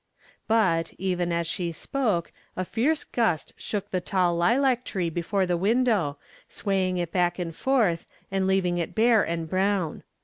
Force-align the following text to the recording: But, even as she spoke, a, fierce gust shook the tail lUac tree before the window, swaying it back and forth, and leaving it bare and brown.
But, 0.47 0.95
even 0.97 1.31
as 1.31 1.45
she 1.45 1.71
spoke, 1.71 2.31
a, 2.57 2.65
fierce 2.65 3.03
gust 3.03 3.53
shook 3.55 3.91
the 3.91 4.01
tail 4.01 4.35
lUac 4.35 4.83
tree 4.83 5.11
before 5.11 5.45
the 5.45 5.55
window, 5.57 6.17
swaying 6.49 6.97
it 6.97 7.11
back 7.11 7.37
and 7.37 7.55
forth, 7.55 8.07
and 8.31 8.47
leaving 8.47 8.79
it 8.79 8.95
bare 8.95 9.21
and 9.21 9.47
brown. 9.47 10.01